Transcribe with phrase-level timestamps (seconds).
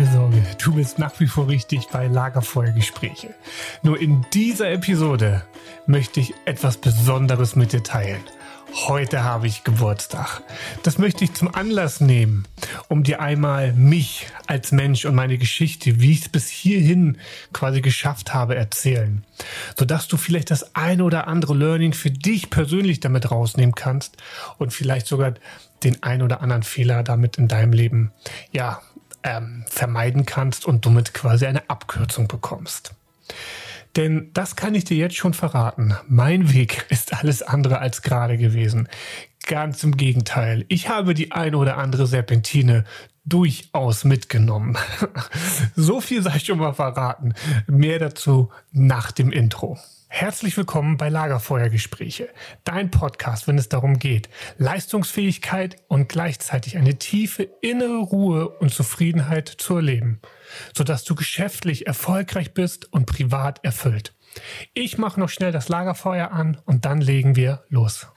[0.00, 3.34] keine Sorge, du bist nach wie vor richtig bei Lagerfeuergespräche.
[3.82, 5.44] Nur in dieser Episode
[5.84, 8.22] möchte ich etwas Besonderes mit dir teilen.
[8.86, 10.42] Heute habe ich Geburtstag.
[10.84, 12.46] Das möchte ich zum Anlass nehmen,
[12.88, 17.18] um dir einmal mich als Mensch und meine Geschichte, wie ich es bis hierhin
[17.52, 19.22] quasi geschafft habe, erzählen.
[19.78, 24.16] Sodass du vielleicht das eine oder andere Learning für dich persönlich damit rausnehmen kannst
[24.56, 25.34] und vielleicht sogar
[25.84, 28.12] den ein oder anderen Fehler damit in deinem Leben,
[28.52, 28.80] ja,
[29.22, 32.94] ähm, vermeiden kannst und somit quasi eine Abkürzung bekommst.
[33.96, 35.94] Denn das kann ich dir jetzt schon verraten.
[36.08, 38.88] Mein Weg ist alles andere als gerade gewesen.
[39.46, 40.64] Ganz im Gegenteil.
[40.68, 42.84] Ich habe die eine oder andere Serpentine
[43.24, 44.76] durchaus mitgenommen.
[45.76, 47.34] so viel sei schon mal verraten.
[47.66, 49.78] Mehr dazu nach dem Intro.
[50.12, 52.28] Herzlich willkommen bei Lagerfeuergespräche,
[52.64, 54.28] dein Podcast, wenn es darum geht,
[54.58, 60.20] Leistungsfähigkeit und gleichzeitig eine tiefe innere Ruhe und Zufriedenheit zu erleben,
[60.76, 64.12] sodass du geschäftlich erfolgreich bist und privat erfüllt.
[64.74, 68.08] Ich mache noch schnell das Lagerfeuer an und dann legen wir los.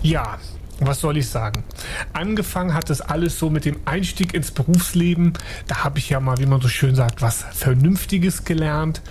[0.00, 0.38] Ja,
[0.80, 1.64] was soll ich sagen?
[2.12, 5.32] Angefangen hat es alles so mit dem Einstieg ins Berufsleben.
[5.66, 9.02] Da habe ich ja mal, wie man so schön sagt, was Vernünftiges gelernt.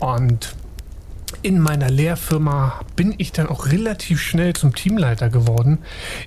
[0.00, 0.56] Und
[1.42, 5.78] in meiner Lehrfirma bin ich dann auch relativ schnell zum Teamleiter geworden.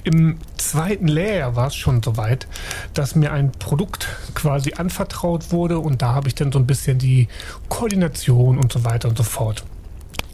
[0.04, 2.48] Im zweiten Lehrjahr war es schon soweit,
[2.94, 7.00] dass mir ein Produkt quasi anvertraut wurde und da habe ich dann so ein bisschen
[7.00, 7.28] die
[7.68, 9.64] Koordination und so weiter und so fort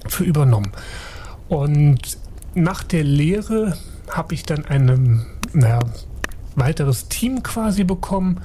[0.08, 0.72] für übernommen.
[1.48, 2.18] Und
[2.56, 3.78] nach der Lehre
[4.10, 5.80] habe ich dann ein naja,
[6.56, 8.42] weiteres Team quasi bekommen.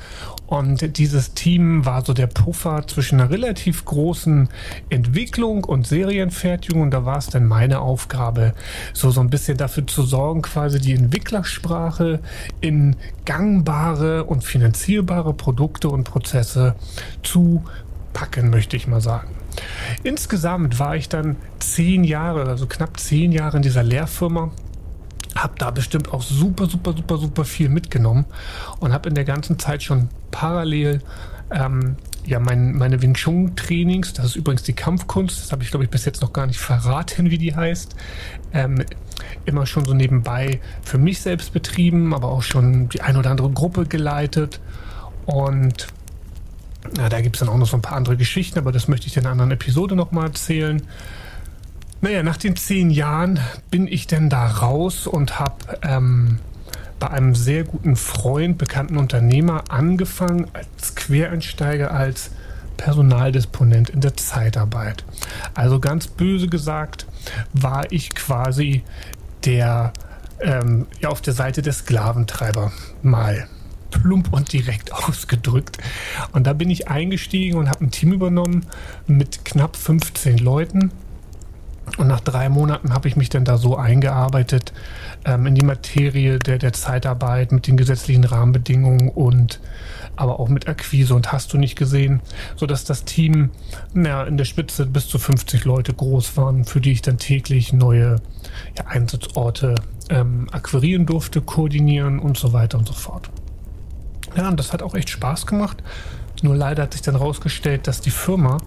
[0.47, 4.49] Und dieses Team war so der Puffer zwischen einer relativ großen
[4.89, 6.83] Entwicklung und Serienfertigung.
[6.83, 8.55] Und da war es dann meine Aufgabe,
[8.95, 12.21] so, so ein bisschen dafür zu sorgen, quasi die Entwicklersprache
[12.61, 16.75] in gangbare und finanzierbare Produkte und Prozesse
[17.23, 17.63] zu
[18.15, 19.29] packen, möchte ich mal sagen.
[20.03, 24.51] Insgesamt war ich dann zehn Jahre, also knapp zehn Jahre in dieser Lehrfirma
[25.43, 28.25] habe da bestimmt auch super, super, super, super viel mitgenommen
[28.81, 31.01] und habe in der ganzen Zeit schon parallel
[31.51, 35.71] ähm, ja mein, meine Wing Chun Trainings, das ist übrigens die Kampfkunst, das habe ich
[35.71, 37.97] glaube ich bis jetzt noch gar nicht verraten, wie die heißt,
[38.53, 38.85] ähm,
[39.47, 43.51] immer schon so nebenbei für mich selbst betrieben, aber auch schon die ein oder andere
[43.51, 44.61] Gruppe geleitet
[45.27, 45.89] und
[46.97, 49.07] ja, da gibt es dann auch noch so ein paar andere Geschichten, aber das möchte
[49.07, 50.83] ich in einer anderen Episode nochmal erzählen.
[52.01, 56.39] Naja, nach den zehn Jahren bin ich denn da raus und habe ähm,
[57.01, 62.31] bei einem sehr guten Freund, bekannten Unternehmer angefangen als Quereinsteiger, als
[62.77, 65.05] Personaldisponent in der Zeitarbeit.
[65.55, 67.07] Also ganz böse gesagt,
[67.53, 68.85] war ich quasi
[69.45, 69.93] der
[70.41, 72.71] ähm, ja auf der Seite der Sklaventreiber
[73.03, 73.49] mal
[73.91, 75.79] plump und direkt ausgedrückt.
[76.33, 78.67] Und da bin ich eingestiegen und habe ein Team übernommen
[79.09, 80.93] mit knapp 15 Leuten
[81.99, 84.73] und nach drei Monaten habe ich mich dann da so eingearbeitet
[85.25, 89.61] ähm, in die Materie der, der Zeitarbeit mit den gesetzlichen Rahmenbedingungen und
[90.17, 92.21] aber auch mit Akquise und hast du nicht gesehen,
[92.57, 93.51] so dass das Team
[93.95, 97.73] na, in der Spitze bis zu 50 Leute groß waren, für die ich dann täglich
[97.73, 98.17] neue
[98.77, 99.75] ja, Einsatzorte
[100.11, 103.31] ähm, akquirieren durfte, koordinieren und so weiter und so fort.
[104.37, 105.83] Ja, und das hat auch echt Spaß gemacht.
[106.43, 108.59] Nur leider hat sich dann rausgestellt, dass die Firma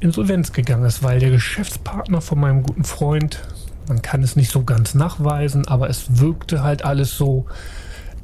[0.00, 3.42] Insolvenz gegangen ist, weil der Geschäftspartner von meinem guten Freund,
[3.88, 7.46] man kann es nicht so ganz nachweisen, aber es wirkte halt alles so,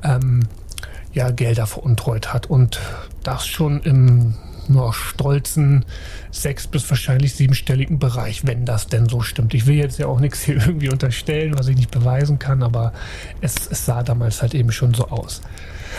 [0.03, 0.41] ähm,
[1.13, 2.81] ja, Gelder veruntreut hat und
[3.23, 4.35] das schon im
[4.69, 5.85] nur stolzen
[6.31, 9.55] sechs- bis wahrscheinlich siebenstelligen Bereich, wenn das denn so stimmt.
[9.55, 12.93] Ich will jetzt ja auch nichts hier irgendwie unterstellen, was ich nicht beweisen kann, aber
[13.41, 15.41] es, es sah damals halt eben schon so aus.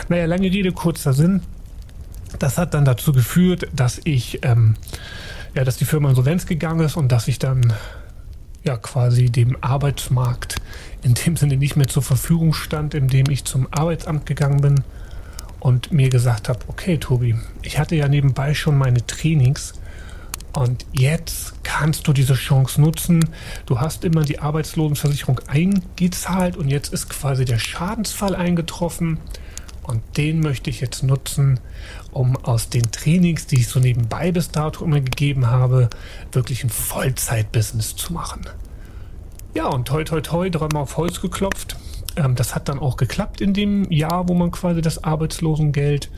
[0.10, 1.42] Naja, lange Rede, kurzer Sinn.
[2.40, 4.76] Das hat dann dazu geführt, dass ich ähm,
[5.54, 7.74] ja, dass die Firma insolvenz gegangen ist und dass ich dann
[8.64, 10.56] ja quasi dem Arbeitsmarkt
[11.02, 14.84] in dem Sinne nicht mehr zur Verfügung stand, indem ich zum Arbeitsamt gegangen bin
[15.60, 19.74] und mir gesagt habe, okay, Tobi, ich hatte ja nebenbei schon meine Trainings
[20.54, 23.22] und jetzt kannst du diese Chance nutzen.
[23.66, 29.20] Du hast immer die Arbeitslosenversicherung eingezahlt und jetzt ist quasi der Schadensfall eingetroffen.
[29.84, 31.60] Und den möchte ich jetzt nutzen,
[32.12, 35.90] um aus den Trainings, die ich so nebenbei bis dato immer gegeben habe,
[36.32, 38.46] wirklich ein Vollzeit-Business zu machen.
[39.54, 41.76] Ja, und toi, toi, toi, dreimal auf Holz geklopft.
[42.16, 46.10] Ähm, das hat dann auch geklappt in dem Jahr, wo man quasi das Arbeitslosengeld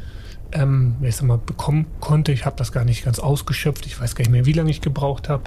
[0.51, 2.31] ähm, ich sag mal, bekommen konnte.
[2.31, 3.85] Ich habe das gar nicht ganz ausgeschöpft.
[3.85, 5.43] Ich weiß gar nicht mehr, wie lange ich gebraucht habe.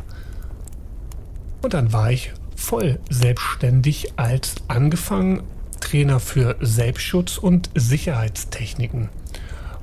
[1.62, 5.42] Und dann war ich voll selbstständig als angefangen
[5.80, 9.08] Trainer für Selbstschutz und Sicherheitstechniken.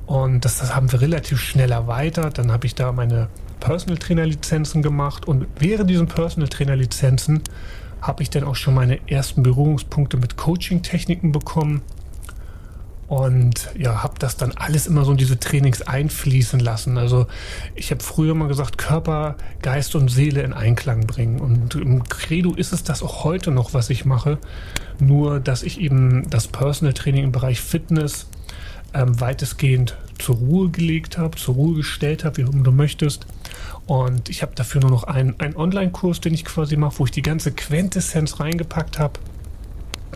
[0.06, 2.38] Und das, das haben wir relativ schnell erweitert.
[2.38, 3.28] Dann habe ich da meine
[3.60, 7.42] Personal Trainer Lizenzen gemacht und während diesen Personal Trainer Lizenzen
[8.00, 11.82] habe ich dann auch schon meine ersten Berührungspunkte mit Coaching Techniken bekommen
[13.08, 16.98] und ja, habe das dann alles immer so in diese Trainings einfließen lassen.
[16.98, 17.26] Also
[17.76, 21.40] ich habe früher mal gesagt, Körper, Geist und Seele in Einklang bringen.
[21.40, 24.38] Und im Credo ist es das auch heute noch, was ich mache.
[24.98, 28.26] Nur, dass ich eben das Personal Training im Bereich Fitness
[28.92, 33.26] ähm, weitestgehend zur Ruhe gelegt habe, zur Ruhe gestellt habe, wie du möchtest.
[33.86, 37.12] Und ich habe dafür nur noch einen, einen Online-Kurs, den ich quasi mache, wo ich
[37.12, 39.20] die ganze Quintessenz reingepackt habe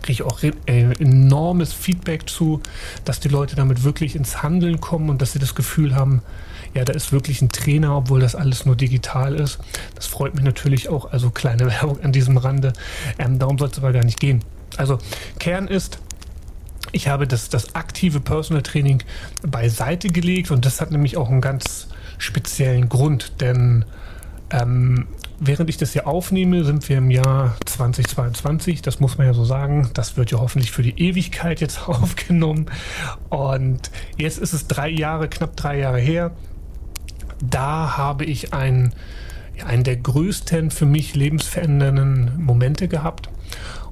[0.01, 0.51] kriege ich auch äh,
[0.99, 2.61] enormes Feedback zu,
[3.05, 6.21] dass die Leute damit wirklich ins Handeln kommen und dass sie das Gefühl haben,
[6.73, 9.59] ja, da ist wirklich ein Trainer, obwohl das alles nur digital ist.
[9.95, 11.11] Das freut mich natürlich auch.
[11.11, 12.73] Also kleine Werbung an diesem Rande.
[13.19, 14.43] Ähm, darum soll es aber gar nicht gehen.
[14.77, 14.97] Also
[15.39, 15.99] Kern ist,
[16.93, 19.03] ich habe das, das aktive Personal Training
[19.43, 21.87] beiseite gelegt und das hat nämlich auch einen ganz
[22.17, 23.85] speziellen Grund, denn
[24.51, 25.07] ähm,
[25.43, 28.83] während ich das hier aufnehme, sind wir im Jahr 2022.
[28.83, 29.89] Das muss man ja so sagen.
[29.95, 32.67] Das wird ja hoffentlich für die Ewigkeit jetzt aufgenommen.
[33.29, 36.31] Und jetzt ist es drei Jahre, knapp drei Jahre her.
[37.41, 38.93] Da habe ich einen,
[39.65, 43.29] einen der größten für mich lebensverändernden Momente gehabt.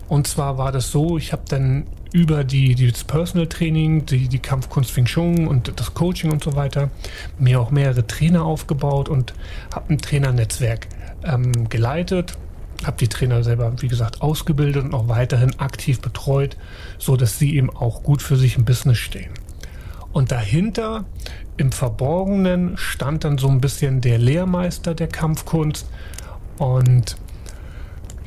[0.07, 4.27] Und zwar war das so, ich habe dann über die, die das Personal Training, die,
[4.27, 6.89] die Kampfkunst Wing Chun und das Coaching und so weiter
[7.37, 9.33] mir auch mehrere Trainer aufgebaut und
[9.73, 10.87] habe ein Trainernetzwerk
[11.23, 12.37] ähm, geleitet,
[12.85, 16.57] habe die Trainer selber, wie gesagt, ausgebildet und auch weiterhin aktiv betreut,
[16.97, 19.31] so dass sie eben auch gut für sich im Business stehen.
[20.11, 21.05] Und dahinter
[21.57, 25.87] im Verborgenen stand dann so ein bisschen der Lehrmeister der Kampfkunst
[26.57, 27.17] und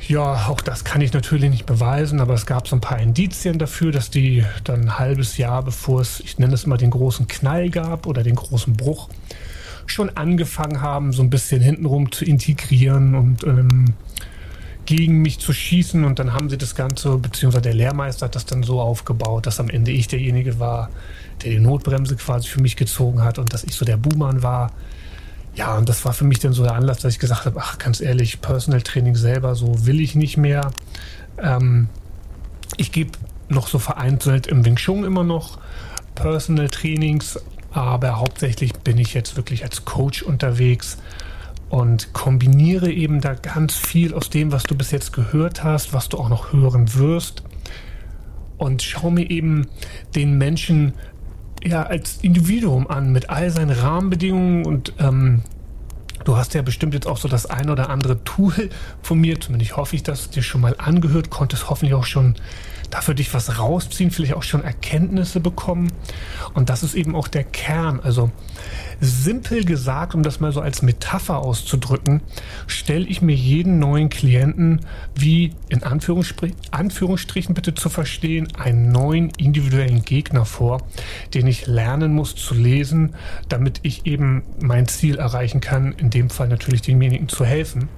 [0.07, 3.57] ja, auch das kann ich natürlich nicht beweisen, aber es gab so ein paar Indizien
[3.57, 7.27] dafür, dass die dann ein halbes Jahr bevor es, ich nenne es mal den großen
[7.27, 9.09] Knall gab oder den großen Bruch,
[9.85, 13.93] schon angefangen haben, so ein bisschen hintenrum zu integrieren und ähm,
[14.85, 16.03] gegen mich zu schießen.
[16.03, 19.59] Und dann haben sie das Ganze, beziehungsweise der Lehrmeister hat das dann so aufgebaut, dass
[19.59, 20.89] am Ende ich derjenige war,
[21.43, 24.71] der die Notbremse quasi für mich gezogen hat und dass ich so der Buhmann war.
[25.55, 27.77] Ja, und das war für mich dann so der Anlass, dass ich gesagt habe, ach,
[27.77, 30.71] ganz ehrlich, Personal Training selber, so will ich nicht mehr.
[31.37, 31.89] Ähm,
[32.77, 33.11] ich gebe
[33.49, 35.59] noch so vereinzelt im Wing Chun immer noch
[36.15, 37.39] Personal Trainings,
[37.73, 40.97] aber hauptsächlich bin ich jetzt wirklich als Coach unterwegs
[41.69, 46.07] und kombiniere eben da ganz viel aus dem, was du bis jetzt gehört hast, was
[46.07, 47.43] du auch noch hören wirst.
[48.57, 49.67] Und schaue mir eben
[50.15, 50.93] den Menschen
[51.63, 55.41] ja als Individuum an mit all seinen Rahmenbedingungen und ähm,
[56.23, 58.69] Du hast ja bestimmt jetzt auch so das ein oder andere Tool
[59.01, 62.35] von mir, zumindest hoffe ich, dass es dir schon mal angehört, konntest hoffentlich auch schon
[62.89, 65.91] da für dich was rausziehen, vielleicht auch schon Erkenntnisse bekommen.
[66.53, 67.99] Und das ist eben auch der Kern.
[67.99, 68.29] Also
[68.99, 72.21] simpel gesagt, um das mal so als Metapher auszudrücken,
[72.67, 74.81] stelle ich mir jeden neuen Klienten
[75.15, 80.81] wie in Anführungsstrichen, bitte zu verstehen, einen neuen individuellen Gegner vor,
[81.33, 83.15] den ich lernen muss zu lesen,
[83.49, 87.89] damit ich eben mein Ziel erreichen kann, in dem Fall natürlich demjenigen zu helfen.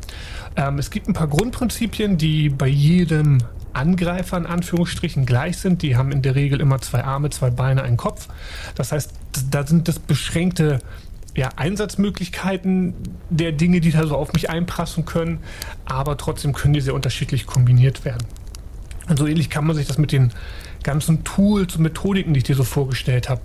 [0.56, 3.39] Ähm, es gibt ein paar Grundprinzipien, die bei jedem
[3.75, 5.82] Angreifer in Anführungsstrichen gleich sind.
[5.82, 8.27] Die haben in der Regel immer zwei Arme, zwei Beine, einen Kopf.
[8.75, 9.12] Das heißt,
[9.51, 10.79] da sind das beschränkte
[11.36, 12.94] ja, Einsatzmöglichkeiten
[13.29, 15.39] der Dinge, die da so auf mich einprassen können,
[15.86, 18.25] aber trotzdem können die sehr unterschiedlich kombiniert werden.
[19.10, 20.32] Und so ähnlich kann man sich das mit den
[20.84, 23.41] ganzen Tools und Methodiken, die ich dir so vorgestellt habe,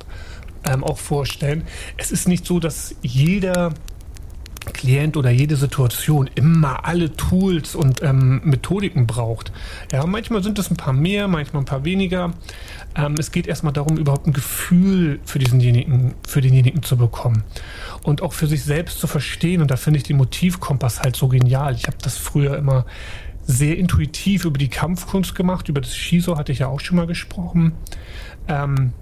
[0.65, 1.65] ähm, auch vorstellen.
[1.97, 3.75] Es ist nicht so, dass jeder
[4.61, 9.53] Klient oder jede Situation immer alle Tools und ähm, Methodiken braucht.
[9.91, 12.33] Ja, manchmal sind es ein paar mehr, manchmal ein paar weniger.
[12.95, 17.43] Ähm, es geht erstmal darum, überhaupt ein Gefühl für diesenjenigen, für denjenigen zu bekommen
[18.03, 19.63] und auch für sich selbst zu verstehen.
[19.63, 21.75] Und da finde ich den Motivkompass halt so genial.
[21.75, 22.85] Ich habe das früher immer
[23.47, 25.69] sehr intuitiv über die Kampfkunst gemacht.
[25.69, 27.73] Über das Shiso hatte ich ja auch schon mal gesprochen.
[28.49, 28.93] Ähm,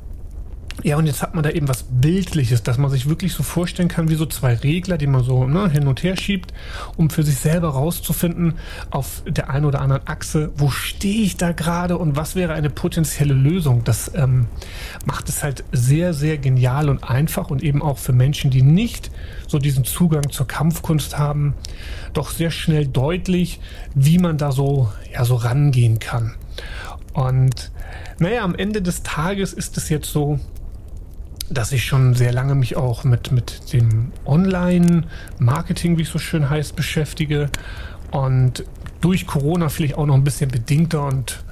[0.85, 3.88] ja, und jetzt hat man da eben was Bildliches, dass man sich wirklich so vorstellen
[3.88, 6.52] kann, wie so zwei Regler, die man so ne, hin und her schiebt,
[6.97, 8.54] um für sich selber rauszufinden,
[8.90, 12.70] auf der einen oder anderen Achse, wo stehe ich da gerade und was wäre eine
[12.70, 13.82] potenzielle Lösung.
[13.82, 14.47] Das ähm,
[15.04, 19.11] macht es halt sehr, sehr genial und einfach und eben auch für Menschen, die nicht
[19.49, 21.54] so diesen Zugang zur Kampfkunst haben,
[22.12, 23.61] doch sehr schnell deutlich,
[23.94, 26.35] wie man da so, ja, so rangehen kann.
[27.14, 27.73] Und
[28.20, 30.38] naja, am Ende des Tages ist es jetzt so,
[31.50, 36.50] dass ich schon sehr lange mich auch mit, mit dem Online-Marketing, wie es so schön
[36.50, 37.50] heißt, beschäftige.
[38.11, 38.64] Und
[39.00, 41.43] durch Corona vielleicht auch noch ein bisschen bedingter und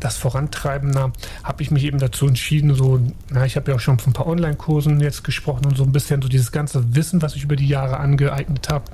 [0.00, 1.12] das vorantreibender,
[1.44, 4.14] habe ich mich eben dazu entschieden, so, na, ich habe ja auch schon von ein
[4.14, 7.54] paar Online-Kursen jetzt gesprochen und so ein bisschen so dieses ganze Wissen, was ich über
[7.54, 8.84] die Jahre angeeignet habe,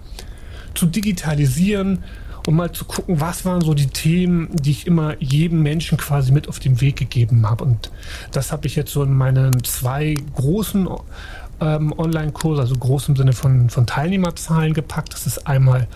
[0.75, 2.05] zu digitalisieren
[2.49, 6.33] und mal zu gucken, was waren so die Themen, die ich immer jedem Menschen quasi
[6.33, 7.63] mit auf den Weg gegeben habe.
[7.63, 7.91] Und
[8.33, 10.89] das habe ich jetzt so in meinen zwei großen
[11.61, 15.13] ähm, Online-Kurse, also groß im Sinne von, von Teilnehmerzahlen gepackt.
[15.13, 15.89] Das ist einmal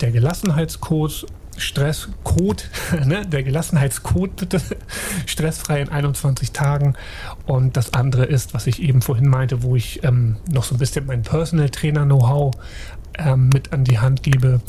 [0.00, 1.26] der Gelassenheitskurs
[1.56, 2.68] Stresscode,
[3.06, 3.24] ne?
[3.24, 4.60] der Gelassenheitscode bitte,
[5.26, 6.94] stressfrei in 21 Tagen.
[7.46, 10.78] Und das andere ist, was ich eben vorhin meinte, wo ich ähm, noch so ein
[10.78, 12.50] bisschen mein Personal Trainer Know-how
[13.16, 14.60] ähm, mit an die Hand gebe,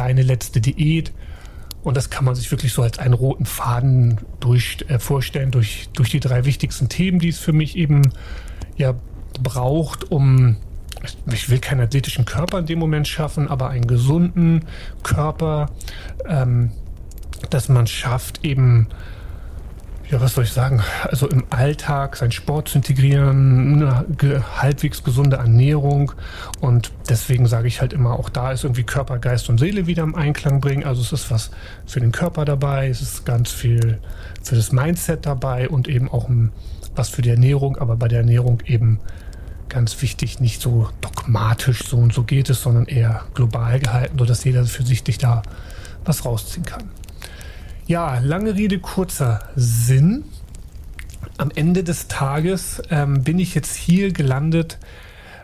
[0.00, 1.12] deine letzte Diät.
[1.82, 5.88] Und das kann man sich wirklich so als einen roten Faden durch, äh, vorstellen, durch,
[5.94, 8.02] durch die drei wichtigsten Themen, die es für mich eben
[8.76, 8.94] ja
[9.42, 10.56] braucht, um
[11.32, 14.66] ich will keinen athletischen Körper in dem Moment schaffen, aber einen gesunden
[15.02, 15.70] Körper,
[16.26, 16.72] ähm,
[17.48, 18.88] dass man schafft, eben,
[20.10, 23.80] ja, was soll ich sagen, also im Alltag seinen Sport zu integrieren,
[24.18, 26.12] eine halbwegs gesunde Ernährung
[26.60, 30.02] und deswegen sage ich halt immer, auch da ist irgendwie Körper, Geist und Seele wieder
[30.02, 30.84] im Einklang bringen.
[30.84, 31.52] Also es ist was
[31.86, 34.00] für den Körper dabei, es ist ganz viel
[34.42, 36.28] für das Mindset dabei und eben auch
[36.96, 38.98] was für die Ernährung, aber bei der Ernährung eben
[39.68, 44.42] ganz wichtig, nicht so dogmatisch so und so geht es, sondern eher global gehalten, sodass
[44.42, 45.42] jeder für sich da
[46.04, 46.90] was rausziehen kann.
[47.90, 50.22] Ja, lange Rede, kurzer Sinn.
[51.38, 54.78] Am Ende des Tages ähm, bin ich jetzt hier gelandet,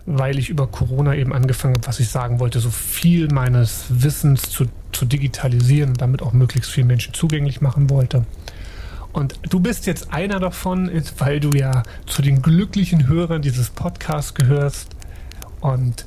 [0.05, 4.43] weil ich über Corona eben angefangen habe, was ich sagen wollte, so viel meines Wissens
[4.43, 8.25] zu, zu digitalisieren damit auch möglichst vielen Menschen zugänglich machen wollte.
[9.13, 10.89] Und du bist jetzt einer davon,
[11.19, 14.91] weil du ja zu den glücklichen Hörern dieses Podcasts gehörst.
[15.61, 16.07] Und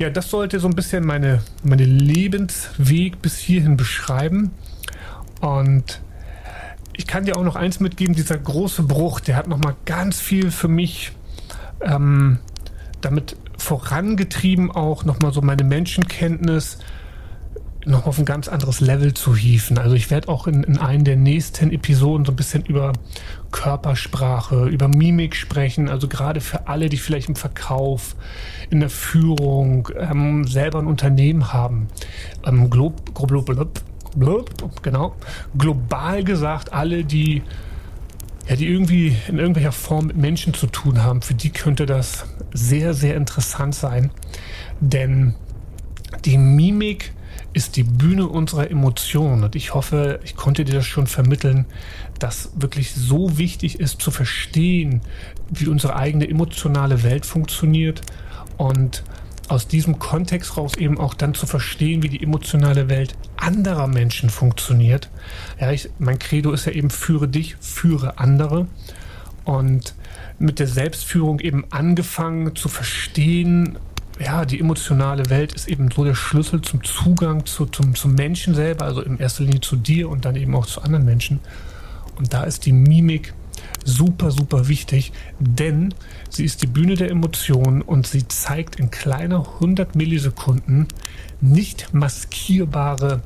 [0.00, 4.50] ja, das sollte so ein bisschen meine, meine Lebensweg bis hierhin beschreiben.
[5.40, 6.00] Und
[6.96, 10.50] ich kann dir auch noch eins mitgeben, dieser große Bruch, der hat nochmal ganz viel
[10.50, 11.12] für mich
[11.80, 12.38] ähm,
[13.00, 16.78] damit vorangetrieben, auch nochmal so meine Menschenkenntnis,
[17.86, 19.78] noch auf ein ganz anderes Level zu hieven.
[19.78, 22.92] Also ich werde auch in, in einen der nächsten Episoden so ein bisschen über
[23.50, 25.88] Körpersprache, über Mimik sprechen.
[25.88, 28.14] Also gerade für alle, die vielleicht im Verkauf,
[28.70, 31.88] in der Führung ähm, selber ein Unternehmen haben.
[32.44, 33.80] Ähm, glob, glob, glob, glob,
[34.82, 35.14] genau.
[35.56, 37.42] Global gesagt, alle, die
[38.48, 42.24] ja, die irgendwie in irgendwelcher Form mit Menschen zu tun haben, für die könnte das
[42.52, 44.10] sehr, sehr interessant sein.
[44.80, 45.34] Denn
[46.24, 47.12] die Mimik
[47.52, 49.44] ist die Bühne unserer Emotionen.
[49.44, 51.66] Und ich hoffe, ich konnte dir das schon vermitteln,
[52.18, 55.02] dass wirklich so wichtig ist zu verstehen,
[55.50, 58.00] wie unsere eigene emotionale Welt funktioniert
[58.56, 59.02] und
[59.48, 64.30] aus diesem Kontext raus eben auch dann zu verstehen, wie die emotionale Welt anderer Menschen
[64.30, 65.10] funktioniert.
[65.60, 68.66] Ja, ich, mein Credo ist ja eben führe dich, führe andere.
[69.44, 69.94] Und
[70.38, 73.78] mit der Selbstführung eben angefangen zu verstehen,
[74.20, 78.54] ja, die emotionale Welt ist eben so der Schlüssel zum Zugang zu, zum, zum Menschen
[78.54, 81.40] selber, also in erster Linie zu dir und dann eben auch zu anderen Menschen.
[82.16, 83.32] Und da ist die Mimik
[83.84, 85.94] super, super wichtig, denn
[86.28, 90.88] sie ist die Bühne der Emotionen und sie zeigt in kleiner 100 Millisekunden
[91.40, 93.22] nicht maskierbare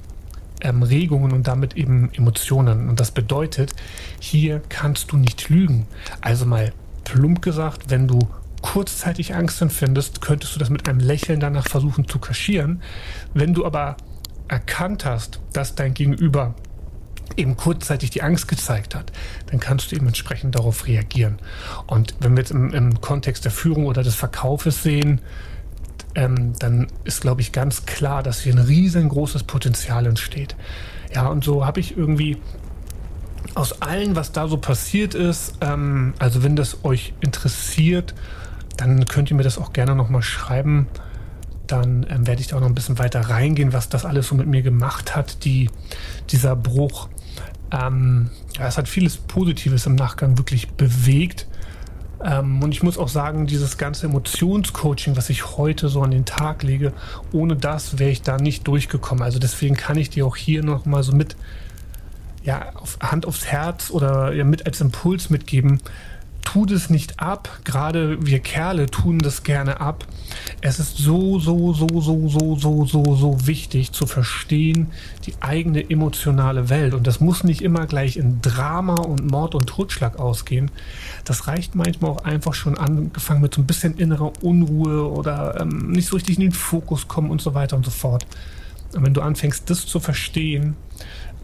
[0.61, 2.89] ähm, Regungen und damit eben Emotionen.
[2.89, 3.75] Und das bedeutet,
[4.21, 5.87] hier kannst du nicht lügen.
[6.21, 6.73] Also mal
[7.05, 8.21] plump gesagt, wenn du
[8.63, 12.81] kurzzeitig Angst empfindest, könntest du das mit einem Lächeln danach versuchen zu kaschieren.
[13.35, 13.97] Wenn du aber
[14.49, 16.55] erkannt hast, dass dein Gegenüber
[17.37, 19.13] eben kurzzeitig die Angst gezeigt hat,
[19.47, 21.39] dann kannst du eben entsprechend darauf reagieren.
[21.87, 25.21] Und wenn wir jetzt im, im Kontext der Führung oder des Verkaufes sehen,
[26.15, 30.57] ähm, dann ist, glaube ich, ganz klar, dass hier ein riesengroßes Potenzial entsteht.
[31.15, 32.39] Ja, und so habe ich irgendwie
[33.55, 38.15] aus allem, was da so passiert ist, ähm, also wenn das euch interessiert,
[38.77, 40.87] dann könnt ihr mir das auch gerne nochmal schreiben.
[41.73, 44.35] Dann ähm, werde ich da auch noch ein bisschen weiter reingehen, was das alles so
[44.35, 45.71] mit mir gemacht hat, die,
[46.29, 47.09] dieser Bruch.
[47.71, 51.47] Ähm, ja, es hat vieles Positives im Nachgang wirklich bewegt.
[52.23, 56.27] Ähm, und ich muss auch sagen, dieses ganze Emotionscoaching, was ich heute so an den
[56.27, 56.93] Tag lege,
[57.33, 59.25] ohne das wäre ich da nicht durchgekommen.
[59.25, 61.37] Also deswegen kann ich dir auch hier nochmal so mit
[62.45, 65.81] ja, auf Hand aufs Herz oder ja, mit als Impuls mitgeben
[66.43, 67.49] tu das nicht ab.
[67.65, 70.07] Gerade wir Kerle tun das gerne ab.
[70.61, 74.89] Es ist so, so, so, so, so, so, so, so wichtig zu verstehen
[75.27, 76.95] die eigene emotionale Welt.
[76.95, 80.71] Und das muss nicht immer gleich in Drama und Mord und Totschlag ausgehen.
[81.25, 85.91] Das reicht manchmal auch einfach schon angefangen mit so ein bisschen innerer Unruhe oder ähm,
[85.93, 88.27] nicht so richtig in den Fokus kommen und so weiter und so fort.
[88.95, 90.77] Und wenn du anfängst, das zu verstehen,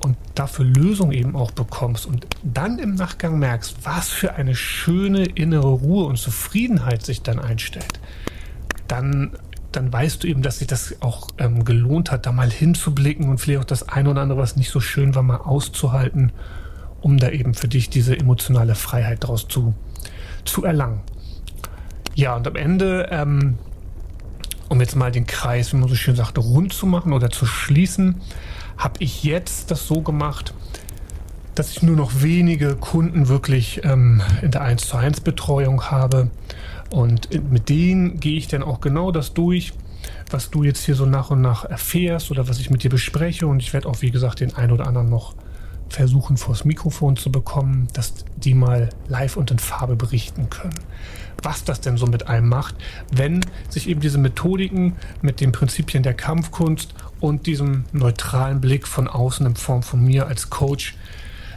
[0.01, 5.25] und dafür Lösungen eben auch bekommst und dann im Nachgang merkst, was für eine schöne
[5.25, 8.01] innere Ruhe und Zufriedenheit sich dann einstellt,
[8.87, 9.33] dann,
[9.73, 13.39] dann weißt du eben, dass sich das auch ähm, gelohnt hat, da mal hinzublicken und
[13.39, 16.33] vielleicht auch das eine oder andere, was nicht so schön war, mal auszuhalten,
[17.01, 19.75] um da eben für dich diese emotionale Freiheit daraus zu,
[20.45, 21.01] zu erlangen.
[22.15, 23.59] Ja, und am Ende, ähm,
[24.69, 27.47] um jetzt mal den Kreis, wie man so schön sagt, rund zu machen oder zu
[27.47, 28.21] schließen,
[28.79, 30.55] habe ich jetzt das so gemacht,
[31.55, 36.31] dass ich nur noch wenige Kunden wirklich ähm, in der 1 zu 1 Betreuung habe.
[36.91, 39.73] Und mit denen gehe ich dann auch genau das durch,
[40.31, 43.49] was du jetzt hier so nach und nach erfährst oder was ich mit dir bespreche.
[43.49, 45.35] Und ich werde auch, wie gesagt, den einen oder anderen noch
[45.89, 50.79] versuchen, vors Mikrofon zu bekommen, dass die mal live und in Farbe berichten können.
[51.43, 52.77] Was das denn so mit einem macht,
[53.11, 59.09] wenn sich eben diese Methodiken mit den Prinzipien der Kampfkunst und diesem neutralen Blick von
[59.09, 60.97] außen in Form von mir als Coach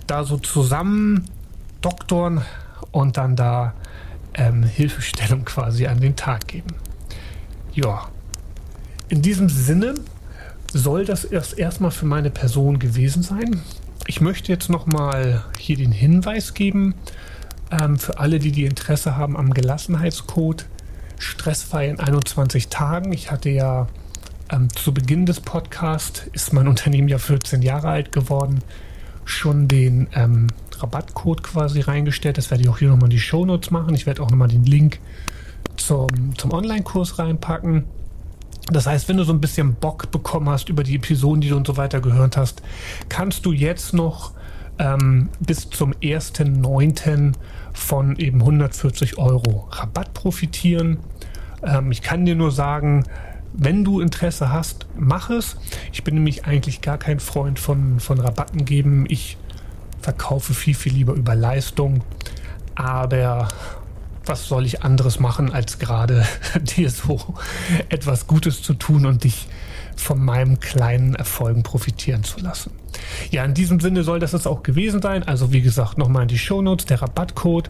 [0.07, 1.25] da so zusammen
[1.81, 2.41] doktoren
[2.91, 3.73] und dann da
[4.33, 6.75] ähm, Hilfestellung quasi an den Tag geben.
[7.73, 8.09] Ja,
[9.09, 9.95] in diesem Sinne
[10.73, 13.61] soll das erst erstmal für meine Person gewesen sein.
[14.07, 16.95] Ich möchte jetzt nochmal hier den Hinweis geben
[17.71, 20.65] ähm, für alle, die die Interesse haben am Gelassenheitscode.
[21.19, 23.13] Stressfrei in 21 Tagen.
[23.13, 23.87] Ich hatte ja
[24.51, 28.59] ähm, zu Beginn des Podcasts, ist mein Unternehmen ja 14 Jahre alt geworden,
[29.25, 30.47] schon den ähm,
[30.79, 32.37] Rabattcode quasi reingestellt.
[32.37, 33.95] Das werde ich auch hier nochmal in die Show Notes machen.
[33.95, 34.99] Ich werde auch nochmal den Link
[35.77, 37.85] zum, zum Online-Kurs reinpacken.
[38.71, 41.55] Das heißt, wenn du so ein bisschen Bock bekommen hast über die Episoden, die du
[41.55, 42.61] und so weiter gehört hast,
[43.09, 44.33] kannst du jetzt noch
[44.79, 47.33] ähm, bis zum 1.9.
[47.73, 50.97] von eben 140 Euro Rabatt profitieren.
[51.63, 53.03] Ähm, ich kann dir nur sagen,
[53.53, 55.57] wenn du Interesse hast, mach es.
[55.91, 59.05] Ich bin nämlich eigentlich gar kein Freund von, von Rabatten geben.
[59.07, 59.37] Ich
[60.01, 62.03] verkaufe viel, viel lieber über Leistung.
[62.75, 63.49] Aber
[64.25, 66.25] was soll ich anderes machen, als gerade
[66.77, 67.35] dir so
[67.89, 69.47] etwas Gutes zu tun und dich
[69.95, 72.71] von meinem kleinen Erfolgen profitieren zu lassen.
[73.29, 75.23] Ja, in diesem Sinne soll das jetzt auch gewesen sein.
[75.23, 77.69] Also wie gesagt, nochmal in die Shownotes, der Rabattcode,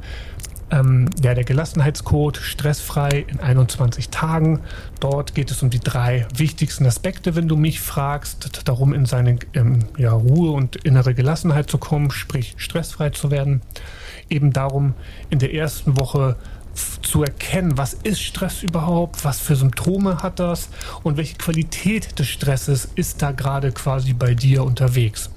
[0.72, 4.62] ähm, ja, der Gelassenheitscode, stressfrei in 21 Tagen.
[5.00, 9.38] Dort geht es um die drei wichtigsten Aspekte, wenn du mich fragst, darum in seine
[9.54, 13.62] ähm, ja, Ruhe und innere Gelassenheit zu kommen, sprich stressfrei zu werden
[14.32, 14.94] eben darum,
[15.30, 16.38] in der ersten Woche
[17.02, 20.70] zu erkennen, was ist Stress überhaupt, was für Symptome hat das
[21.04, 25.30] und welche Qualität des Stresses ist da gerade quasi bei dir unterwegs.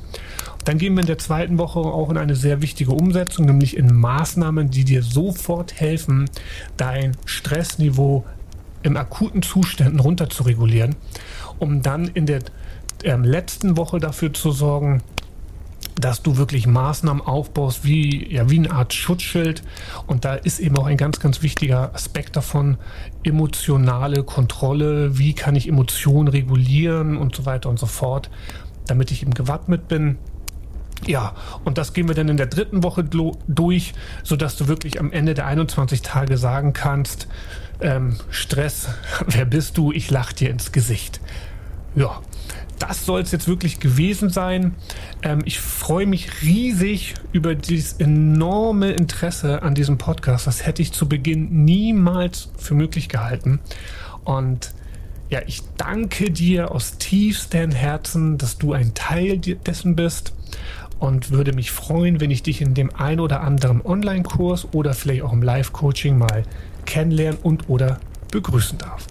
[0.65, 3.95] Dann gehen wir in der zweiten Woche auch in eine sehr wichtige Umsetzung, nämlich in
[3.95, 6.31] Maßnahmen, die dir sofort helfen,
[6.77, 8.25] dein Stressniveau
[8.83, 10.97] im akuten Zuständen runter zu regulieren,
[11.59, 12.41] um dann in der
[13.03, 15.03] ähm, letzten Woche dafür zu sorgen,
[15.97, 19.63] dass du wirklich Maßnahmen aufbaust, wie, ja, wie eine Art Schutzschild.
[20.07, 22.79] Und da ist eben auch ein ganz, ganz wichtiger Aspekt davon,
[23.23, 25.19] emotionale Kontrolle.
[25.19, 28.29] Wie kann ich Emotionen regulieren und so weiter und so fort,
[28.87, 30.19] damit ich eben gewappnet bin.
[31.07, 35.13] Ja, und das gehen wir dann in der dritten Woche durch, sodass du wirklich am
[35.13, 37.29] Ende der 21 Tage sagen kannst,
[37.81, 38.89] ähm, Stress,
[39.27, 39.93] wer bist du?
[39.93, 41.21] Ich lach dir ins Gesicht.
[41.95, 42.21] Ja,
[42.79, 44.75] das soll es jetzt wirklich gewesen sein.
[45.23, 50.47] Ähm, ich freue mich riesig über dieses enorme Interesse an diesem Podcast.
[50.47, 53.61] Das hätte ich zu Beginn niemals für möglich gehalten.
[54.25, 54.73] Und
[55.31, 60.33] ja, ich danke dir aus tiefstem Herzen, dass du ein Teil dessen bist
[61.05, 65.23] und würde mich freuen, wenn ich dich in dem ein oder anderen Online-Kurs oder vielleicht
[65.23, 66.45] auch im Live-Coaching mal
[66.87, 69.07] kennenlernen und oder begrüßen darf.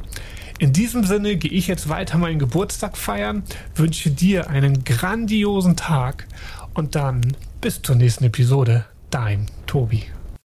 [0.59, 3.43] In diesem Sinne gehe ich jetzt weiter meinen Geburtstag feiern,
[3.75, 6.27] wünsche dir einen grandiosen Tag
[6.73, 7.21] und dann
[7.61, 8.85] bis zur nächsten Episode.
[9.09, 10.03] Dein Tobi.